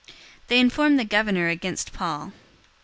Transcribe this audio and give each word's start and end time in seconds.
They 0.47 0.59
informed 0.59 0.97
the 0.97 1.05
governor 1.05 1.47
against 1.49 1.93
Paul. 1.93 2.33